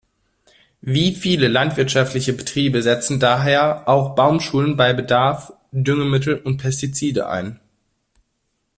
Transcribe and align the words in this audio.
Wie 0.81 1.13
viele 1.13 1.47
landwirtschaftliche 1.47 2.33
Betriebe 2.33 2.81
setzen 2.81 3.19
daher 3.19 3.87
auch 3.87 4.15
Baumschulen 4.15 4.75
bei 4.75 4.93
Bedarf 4.93 5.53
Düngemittel 5.71 6.39
und 6.39 6.57
Pestizide 6.57 7.29
ein. 7.29 7.59